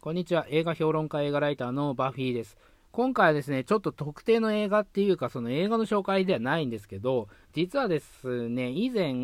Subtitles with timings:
[0.00, 0.46] こんにちは。
[0.48, 2.56] 映画評論家、映画ライターのバフィーです。
[2.92, 9.14] 今回はですね、ちょっと特定の映画っていうか、その映画の紹介ではないんですけど、実はですね、以前、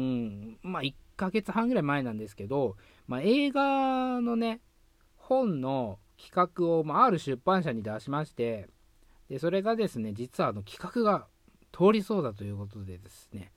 [0.63, 2.75] まあ、1ヶ月半ぐらい前なんですけど、
[3.07, 4.61] まあ、映画のね、
[5.17, 8.69] 本の企画を、まあ、ある出版社に出しまして、
[9.29, 11.29] で、それがですね、実はあの企画が
[11.71, 13.53] 通りそうだということでですね、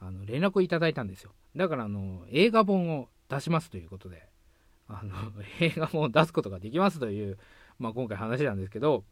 [0.00, 1.32] あの連絡をいただいたんですよ。
[1.56, 4.27] だからあの映画本を出しますということで、
[4.88, 5.14] あの
[5.60, 7.38] 映画本を出すことができますという、
[7.78, 9.04] まあ、今回話なんですけど、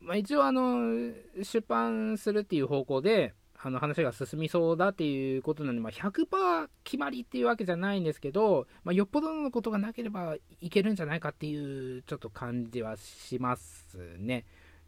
[0.00, 14.44] まあ、一応あの出版するっていう方向であの話が進みそうだっていうことなので、まあ、100%決まりっていうわけじゃないんですけど、まあ、よっぽどのことがなければいけるんじゃないかっていうちょっと感じはしますね。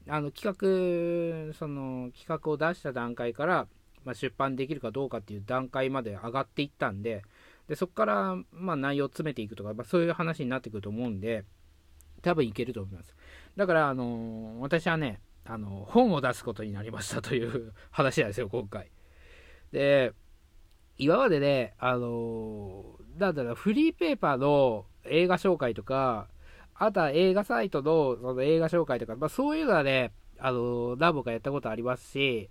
[0.08, 3.68] あの企画その企画を出した段階から、
[4.04, 7.22] まあ、出版できるかどうかっていう段階まで上がっていったんで
[7.68, 11.44] でそこから、まあ、内容を詰めていくとか、まあ、そういう話になってくると思うんで
[12.22, 13.14] 多分いけると思います。
[13.56, 18.90] だから、あのー、私はね、あの本を出すことになりましたという 話なんですよ今回。
[19.72, 20.12] で
[20.96, 26.28] 今までねあのー、なんだろうフリーペーパーの映画紹介とか
[26.74, 32.50] あとは映画サイトのその映画紹介とか、まあ、そういうのはね、あの、何本かやったことありますし、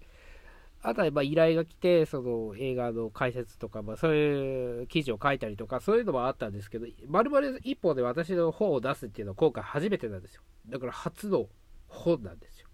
[0.85, 10.41] あとはまあ依頼が来て、その映画の解説とか、まあ、そういう記事を書いたりとか、そういうのもあったんですけど、まるまる一本で私の本を出すっていうのは今回初めてなんですよ。
[10.67, 11.47] だから初の
[11.87, 12.67] 本なんですよ。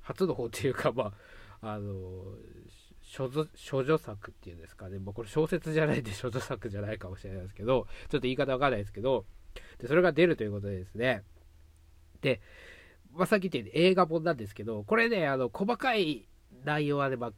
[0.00, 1.12] 初の本っていうか、ま
[1.60, 2.22] あ、あの、
[3.16, 9.24] 処女作っていうんですかね、まあ、これ小説じゃないんで処女作じゃないかもしれないですけど、ちょっと言い方わかんないですけど、
[9.78, 11.24] で、それが出るということでですね。
[12.20, 12.40] で、
[13.12, 16.27] まあ、さっき言ったように映画本なんですけど、これね、あの、細かい
[16.64, 17.32] 内容はね、まあ、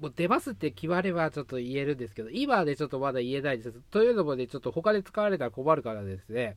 [0.00, 3.72] もう出ますって決まればちょっと言えるんですけど、今はね、ちょっとまだ言えないです。
[3.90, 6.56] というのもね、ちょっと他で使われたら困るからですね。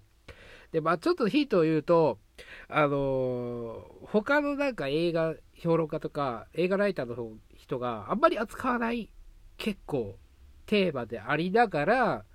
[0.72, 2.20] で、まあちょっとヒントを言うと、
[2.68, 9.10] あのー、他のなんか映画評論家とか映画ライターの人があんまり扱わない
[9.58, 10.18] 結構
[10.66, 12.26] テーマでありながら、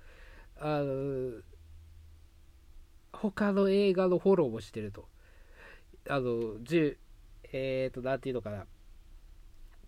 [0.59, 1.41] あのー、
[3.13, 5.07] 他の映画のフォローもしてると。
[6.09, 6.97] あの、10、
[7.53, 8.65] えっ、ー、と、なんていうのかな。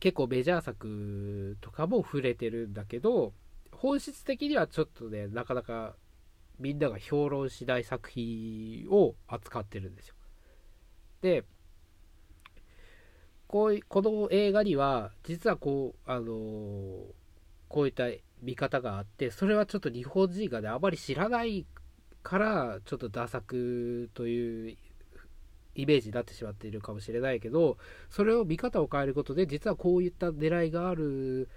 [0.06, 3.34] 結構メジャー作とかも触れてるんだけど、
[3.72, 5.96] 本質的にはちょっとね、なかなか
[6.60, 10.16] みんなが評論しない作品を扱ってるんですよ。
[11.24, 11.44] で、
[13.48, 16.28] こうこの映画には、実はこう、あの、
[17.68, 18.04] こういった
[18.44, 21.66] 見方があって、それはちょっと日本人がね、あまり知らない
[22.22, 24.78] からちょっとダ作という
[25.76, 27.78] イメージになってしまっているかもしれないけど
[28.10, 31.50] それを見方を変えることで実はこういった狙いがある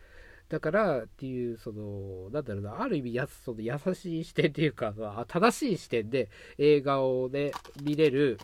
[0.48, 4.94] だからっていうそのなんだろうなある意味やその優しい視点っていうか
[5.28, 7.52] 正しい視点で映画をね
[7.82, 8.38] 見れる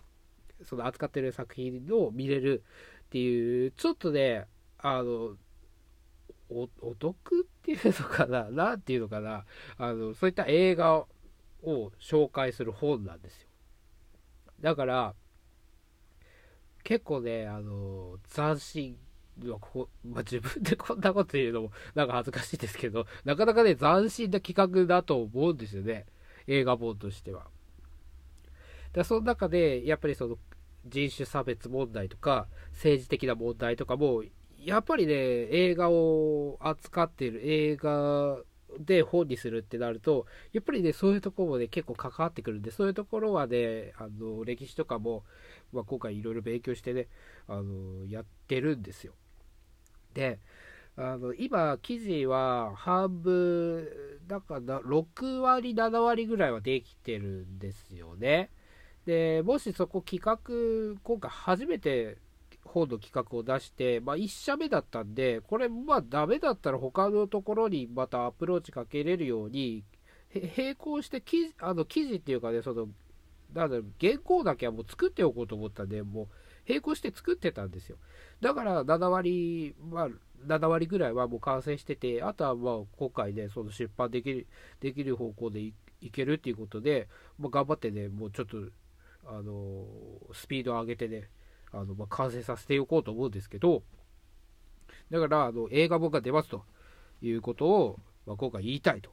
[0.62, 2.62] その扱ってる作品を見れる
[3.06, 4.46] っていうちょっとね
[4.78, 5.36] あの
[6.50, 6.68] お
[6.98, 9.44] 得っていうのかななんていうのかな
[9.78, 11.06] あのそういった映画
[11.62, 13.48] を紹介する本なんですよ。
[14.60, 15.14] だから、
[16.84, 18.98] 結構ね、あの、斬新
[19.46, 26.06] はこ、まあ、自分でこんなこと言うのもなんか恥ずかしいですけど、 なかなかね、斬新な企画だと思うんですよね。
[26.46, 27.48] 映画本としては。
[28.92, 30.38] だその中で、やっぱりその
[30.86, 34.22] 人種差別問題とか、政治的な問題とかも、
[34.58, 38.38] やっぱりね、映画を扱っている映画
[38.78, 45.24] で本にするってなると、やっぱりね、そういうところもね、結構関わってくるんで、そういうところはね、あの、歴史とかも、
[45.72, 47.08] まあ、今回いろいろ勉強してね、
[47.48, 49.14] あの、やってるんですよ。
[50.14, 50.38] で、
[50.96, 53.88] あの、今、記事は半分、
[54.26, 58.50] だから6割、7割ぐらいはできてるんですよね。
[59.04, 62.18] で、もしそこ企画、今回初めて
[62.64, 69.84] 本の企画を出して、まあ、1社目だったんで、これ、まあ、ダメだったら他のところにまたアプローチかけれるように、
[70.56, 72.88] 並行して記事、あの記事っていうかね、その、
[73.52, 76.28] なんだろう、原稿だけはもう作っておこうと思ったんで、もう、
[76.68, 77.96] 並行して作ってたんですよ。
[78.40, 80.08] だから7割、まあ、
[80.46, 84.46] 7割ぐらいはもう完成してて、あとはまあ今回ね、その出版できる、
[84.80, 85.74] できる方向でい
[86.10, 87.08] けるっていうことで、
[87.38, 88.58] まあ、頑張ってね、もうちょっと、
[89.26, 91.28] あのー、スピードを上げてね、
[91.74, 93.82] あの、まあ、完成させておこうと思うんですけど、
[95.10, 96.64] だから、あの、映画本が出ますと
[97.20, 99.10] いうことを、まあ、今回言いたいと。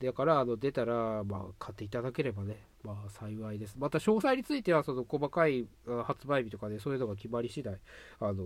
[0.00, 3.76] だから、あの、出たら、まあ、買っていただければね、まあ、幸いです。
[3.78, 5.66] また、詳細については、その、細かい
[6.04, 7.78] 発売日とかで、そういうのが決まり次第、
[8.20, 8.44] あの、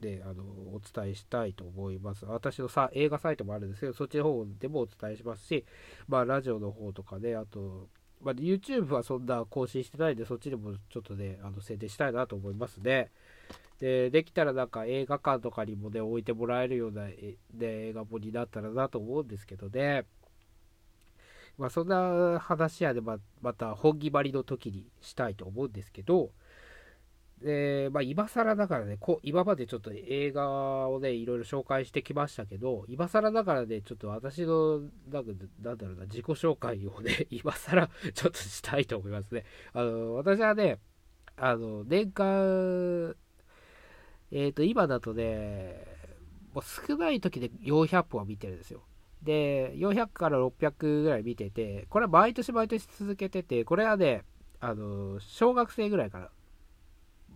[0.00, 2.24] で、あの、お伝えしたいと思います。
[2.24, 5.64] 私のさ、映画サイトもあるんですけど、そっちの方でもお伝えしますし、
[6.08, 7.88] まあ、ラジオの方とかね、あと、
[8.22, 13.10] まあ、YouTube はそんな更新してないんで、そっちでもちょっとね、あの宣伝したいなと思いますね。
[13.78, 17.14] で、できたらなんか映画館とかにもね、置いてもらえるような、ね、
[17.60, 20.04] 映画本になったらなと思うんですけどね。
[21.56, 26.30] まあ、そんな話やでままた本気張りの時にしたいと思うんですけど、
[27.42, 35.32] で、まあ、今更だからねこ、今までちょっと映画をね、いろいろ紹介してきましたけど、今更だからね、ちょっと私の、なんか、
[35.62, 39.44] なんだろうな、自己紹介をね、 今更ちょっとしたいと思いますね。
[39.72, 40.78] あの、私はね、
[41.36, 43.16] あの、年間、
[44.32, 45.86] えっ、ー、と、今だとね、
[46.52, 48.82] もう少ない時で400本は見てるんですよ。
[49.22, 54.24] で、400から600ぐらい見てて、これは毎年毎年続けてて、これはね、
[54.60, 56.30] あの、小学生ぐらいから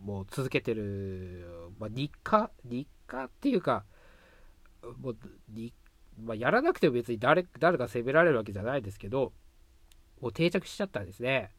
[0.05, 1.47] もう続けてる、
[1.79, 2.51] まあ、日課？
[2.62, 3.85] 日課っていうか、
[5.01, 5.17] もう、
[6.23, 9.33] まあ、やらなくても別に誰誰か責められるわけじゃないですけど、
[10.21, 11.53] もう定着しちゃったんですね。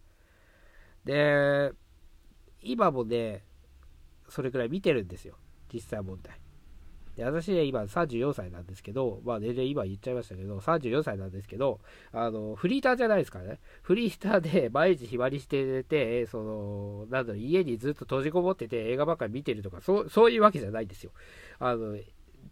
[1.05, 1.71] で、
[2.61, 3.43] 今もね、
[4.29, 5.37] それくらい見てるんですよ。
[5.73, 6.39] 実際問題。
[7.15, 11.79] で、私ね、今34歳なんですけど、まあ全然今言っちゃいましたけど、34歳なんですけど、
[12.11, 13.59] あの、フリーターじゃないですからね。
[13.81, 21.11] フリーターで 毎日暇にしてて、その、なんだろう、家にずっと閉じこもってて映画ばっかり見てるとか、そう、そういうわけじゃないんですよ。
[21.59, 21.97] あの、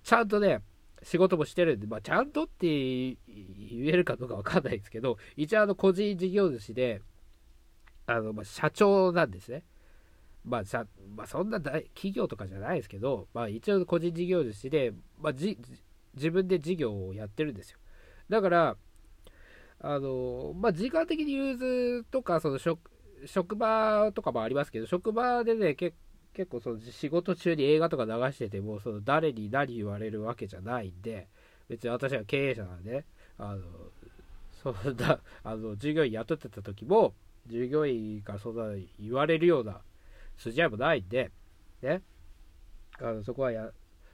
[0.04, 0.62] ちゃんとね、
[1.04, 3.18] 仕事もしてるんで、まあ、ちゃんとって言
[3.88, 7.01] えるかどうかわかんないですけど、一応あの、個人事業主で、
[8.06, 9.63] あの、まあ、社長なんですね。
[10.45, 10.86] まあさ、
[11.16, 15.57] まあ、そんな大企業とかじゃないですけど、まあ、一応個人事業主で、まあ、じ
[16.16, 17.80] 自分で事業をやってるんですよ。
[18.30, 18.78] だから、
[19.80, 22.80] あの、まあ、時間的に融通とか、その職、
[23.25, 25.95] 職場とかもありますけど、職場でね、結
[26.34, 31.28] 結構その仕事中に映画とか流してても、その誰に何言われるわけじゃないんで、
[31.69, 33.06] 別に私は経営者なんで、ね、
[33.38, 33.62] あの、
[34.51, 37.13] そんな、 あの、従業員雇ってた時も、
[37.48, 39.81] 従業員からそんな言われるような
[40.38, 41.31] 筋合いもないんで、
[41.81, 42.01] ね、
[43.00, 43.69] あのそこはや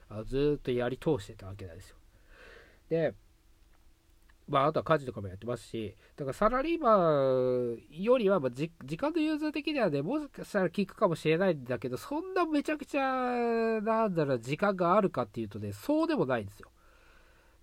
[0.08, 1.96] あずっとやり通してたわけなんですよ。
[2.88, 3.14] で、
[4.48, 6.96] まあ、あとは家事とかもやってますし、だからサラリーマ
[7.76, 13.02] ンよりは、まあ、時間の融通的にはね、もしかしたら効くかもしれないんだけど、そんなめちゃくちゃ、
[13.80, 16.68] なんだろう、時間があるかっていうとね、そうでもないんですよ。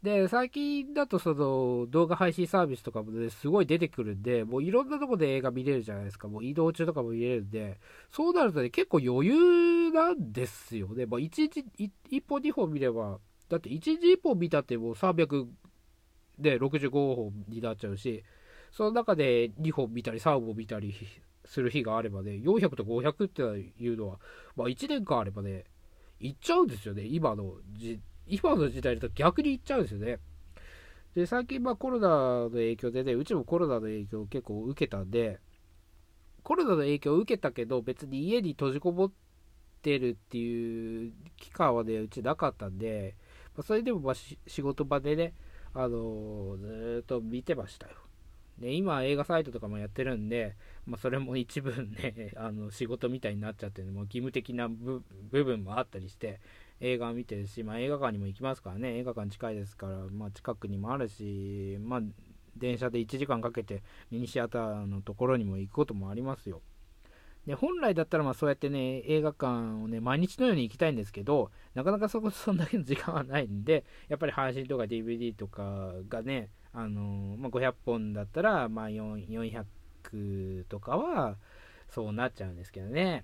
[0.04, 6.28] で、最近だとその動画配信サービスとかもね、すごい出てくるんで、もういろんなとこで映画見れるじゃないですか。
[6.28, 7.80] もう移動中とかも見れるんで、
[8.12, 11.08] そうなるとね、結構余裕なんですよね。
[11.08, 11.66] まあ、1日
[12.10, 18.24] 1本2本見れば、だって1日1本見たってもう365本になっちゃうし、
[18.72, 20.94] その中で2本見たり3本見たり
[21.46, 23.42] する日があればね、400と500って
[23.82, 24.20] いうのは、
[24.56, 25.64] まあ、1年間あればね、
[26.20, 30.20] いっちゃうんですよね、今の時今の時代だと逆に言っちゃうんですよね。
[31.16, 35.40] で、最近まあコロナの影響でね、うちもコロナの影響を結構受けたんで、
[36.44, 39.12] コロナの影響を受けたけど、別に家に閉じこもっ
[39.82, 43.16] てるっていう期間はね、うちなかったんで、
[43.56, 45.34] まあ、それでもまあ仕事場でね、
[45.74, 47.94] あのー、ずっと見てましたよ。
[48.60, 56.40] で、今映画サイトとかもやってるんで、まあ、それも一部ね、 あの仕事みたいになっちゃってるもう義務的な部分もあったりして、
[56.80, 62.02] 映画を見てるし、まあ、映画館にも行きますからね、映画館近いですから、まあ、近くにもあるし、まあ、
[62.58, 66.62] 電車で1時間かけてミニシアターのところにも行くこともありますよ。
[67.46, 69.48] で本来だったらまあそうやってね映画館
[69.82, 81.38] をね毎日のように行きたいんですけどなかなかそこ そんだけの時間はないんでやっぱり配信とか DVD とかがね、あのー、まあ、500本だったらまあ400とかは
[81.88, 83.24] そうなっちゃうんですけどね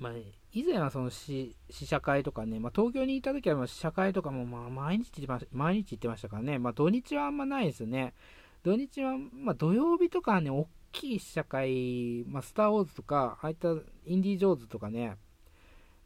[0.00, 0.12] まあ、
[0.52, 8.14] 以前はその試写会とかね、まあ、東京にいた時は試写会とかもまあ毎日毎日行ってましたからね、まあ、土日はあんまないですね。
[8.62, 13.68] 土日は、まあ、土曜日とかはね、大きい試写会、まあ、スター・ウォーズとか、ああいった
[14.06, 15.16] インディ・ジョーズとかね、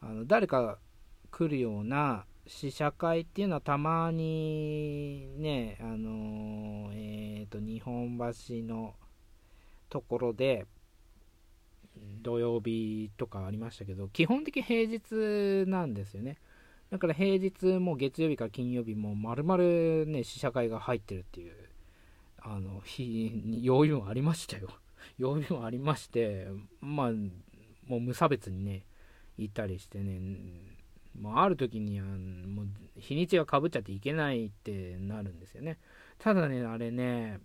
[0.00, 0.78] あの誰か
[1.30, 8.94] 来るような試写会っていうのはたまにね、あのー、えっ、ー、と、日本橋の
[9.88, 10.66] ところで、
[12.22, 16.38] 土曜日とかありましたけど、基本的平日なんですよね。
[16.90, 21.54] だから平日も月曜日から金曜日も丸々ね、試写会が入ってるっていう、
[22.38, 24.68] あの、日に余裕もありましたよ。
[25.20, 26.46] 余裕もありまして、
[26.80, 27.12] まあ、
[27.86, 28.84] もう無差別にね、
[29.36, 30.20] 行ったりしてね、
[31.20, 35.78] もうある時には、もう日にちがかぶっちゃっていけないってなるんですよね。
[36.18, 37.40] ただね、あれね、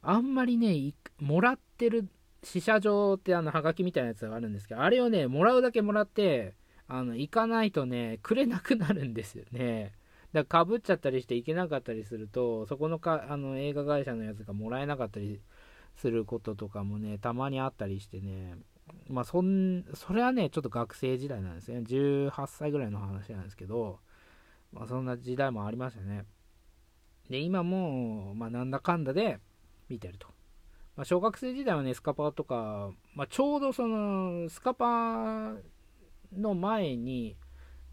[0.00, 2.08] あんまりね、もらってる
[2.42, 6.54] 試写場ってあの、ハガキみたいなやつがあるんですけど、あれをね、もらうだけもらって、
[6.88, 9.92] あの、行かないとね、くれなくなるんですよね。
[10.32, 15.40] だから被っちゃったりして行けなかったりするとそこのかあの映画会社のやつがもらえなかったり
[15.96, 18.56] することとかもねたまにあったりしてね。
[19.08, 21.80] まあそんそれはねちょっと学生時代なんですね。
[21.80, 24.00] 18歳ぐらいの話なんですけど、
[24.72, 26.24] まあ、そんな時代もありましたね。
[27.30, 29.38] で今も、まあ、なんだかんだで
[29.88, 30.28] 見てると、
[30.96, 35.56] まあ、小学生時代はねスカパーとか、まあ、ちょうどそのスカパー
[36.36, 37.36] の前に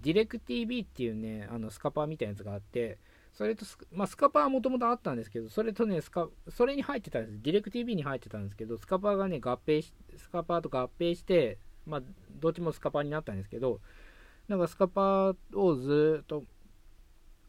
[0.01, 2.97] ディレク TV っていうね、あのスカパーみたいなやつがあって、
[3.33, 7.41] それとス,、まあ、スカパーはもともとあったんですけど、それとねスカ、それに入ってたんです。
[7.41, 12.01] ディレク TV に入ってたんですけど、スカパーがね、合併し、スカパーと合併して、まあ、
[12.39, 13.81] どっちもスカパーになったんですけど、
[14.47, 16.43] なんかスカパーをずっと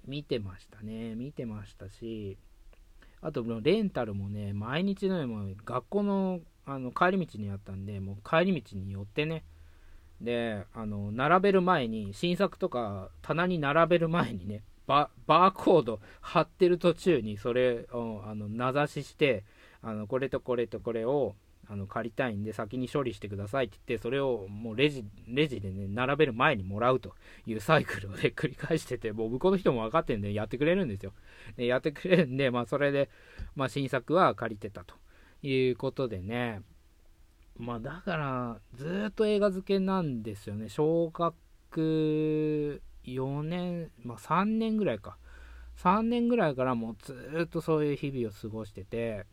[0.07, 1.15] 見てましたね。
[1.15, 2.37] 見てましたし、
[3.23, 9.45] あと、レンタルもね、毎日のように学校のあの帰り道にあったんで、もう帰り道に寄ってね、
[10.21, 19.45] で、あの、並べる前に、新作とか棚に並べる前にね、バーコード貼ってる途中にそれをあの名指しして、
[19.83, 21.37] あのこれとこれとこれを
[21.73, 27.15] あの借りたいんで先に処理してくださいって言って、それをもうレジレジでね、並べる前にもらうと
[27.47, 31.13] いうサイクルをね、 繰り返してて、もう向こうの人も分かってるんでやってくれるんですよ。
[31.57, 33.09] でやってくれるんで、まあそれで、
[33.55, 34.97] まあ新作は借りてたと
[35.43, 36.63] いうことでね、
[37.57, 40.69] まあだからずっと映画漬けなんですよね。
[40.69, 45.19] 小学4年まあ3年ぐらいか。
[45.77, 49.25] 3年ぐらいからもうずっとそういう日々を過ごしてて。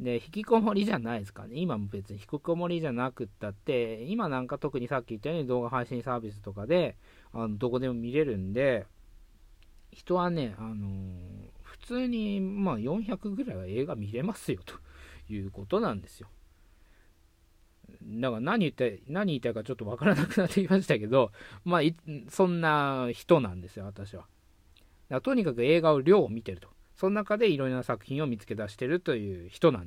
[0.00, 6.96] で引きこもりじゃないですかね今も別に引きこもりじゃなくったって今なんか特にさっき言ったように動画配信サービスとかで
[7.32, 8.86] あのどこでも見れるんで
[9.92, 14.74] 人はね、あのー、普通にまあ400ぐらいは映画見れますよと
[15.32, 16.28] いうことなんですよ
[18.02, 21.32] だから何言って、何言いたいかちょっとわからなくなってきましたけど、
[21.64, 21.80] まあ、
[22.28, 24.26] そんな人なんですよ、私は。
[25.08, 26.68] だとにかく映画を量を見てると。
[26.96, 29.84] その中でいろいろな作品を見つけ出してるという人なん